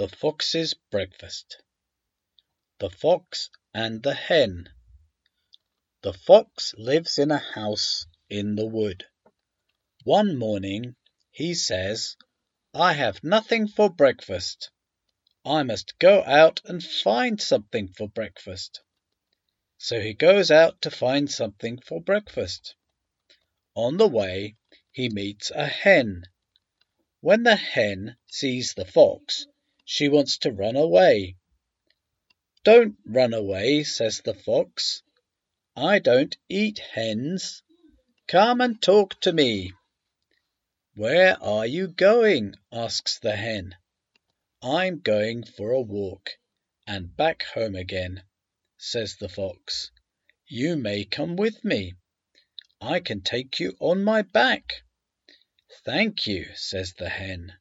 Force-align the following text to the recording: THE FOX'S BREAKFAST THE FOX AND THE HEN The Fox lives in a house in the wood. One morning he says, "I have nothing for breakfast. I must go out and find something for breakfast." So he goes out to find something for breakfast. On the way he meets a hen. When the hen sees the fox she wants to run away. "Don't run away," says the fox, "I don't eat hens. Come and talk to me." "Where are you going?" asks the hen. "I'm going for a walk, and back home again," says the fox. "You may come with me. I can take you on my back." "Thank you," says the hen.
THE 0.00 0.06
FOX'S 0.06 0.74
BREAKFAST 0.92 1.60
THE 2.78 2.88
FOX 2.88 3.50
AND 3.74 4.04
THE 4.04 4.14
HEN 4.14 4.68
The 6.02 6.12
Fox 6.12 6.72
lives 6.78 7.18
in 7.18 7.32
a 7.32 7.38
house 7.38 8.06
in 8.30 8.54
the 8.54 8.64
wood. 8.64 9.06
One 10.04 10.36
morning 10.38 10.94
he 11.32 11.52
says, 11.52 12.16
"I 12.72 12.92
have 12.92 13.24
nothing 13.24 13.66
for 13.66 13.90
breakfast. 13.90 14.70
I 15.44 15.64
must 15.64 15.98
go 15.98 16.22
out 16.22 16.60
and 16.64 16.80
find 16.80 17.40
something 17.42 17.88
for 17.88 18.08
breakfast." 18.08 18.80
So 19.78 20.00
he 20.00 20.14
goes 20.14 20.52
out 20.52 20.80
to 20.82 20.92
find 20.92 21.28
something 21.28 21.80
for 21.80 22.00
breakfast. 22.00 22.76
On 23.74 23.96
the 23.96 24.06
way 24.06 24.54
he 24.92 25.08
meets 25.08 25.50
a 25.50 25.66
hen. 25.66 26.22
When 27.18 27.42
the 27.42 27.56
hen 27.56 28.16
sees 28.28 28.74
the 28.74 28.84
fox 28.84 29.48
she 29.90 30.06
wants 30.06 30.36
to 30.36 30.52
run 30.52 30.76
away. 30.76 31.34
"Don't 32.62 32.98
run 33.06 33.32
away," 33.32 33.82
says 33.82 34.20
the 34.20 34.34
fox, 34.34 35.02
"I 35.74 35.98
don't 35.98 36.36
eat 36.46 36.78
hens. 36.78 37.62
Come 38.26 38.60
and 38.60 38.82
talk 38.82 39.18
to 39.22 39.32
me." 39.32 39.72
"Where 40.94 41.42
are 41.42 41.66
you 41.66 41.88
going?" 41.88 42.56
asks 42.70 43.18
the 43.18 43.34
hen. 43.34 43.76
"I'm 44.60 45.00
going 45.00 45.44
for 45.44 45.70
a 45.70 45.80
walk, 45.80 46.36
and 46.86 47.16
back 47.16 47.44
home 47.44 47.74
again," 47.74 48.24
says 48.76 49.16
the 49.16 49.30
fox. 49.30 49.90
"You 50.46 50.76
may 50.76 51.06
come 51.06 51.34
with 51.34 51.64
me. 51.64 51.94
I 52.78 53.00
can 53.00 53.22
take 53.22 53.58
you 53.58 53.74
on 53.80 54.04
my 54.04 54.20
back." 54.20 54.82
"Thank 55.86 56.26
you," 56.26 56.50
says 56.56 56.92
the 56.92 57.08
hen. 57.08 57.54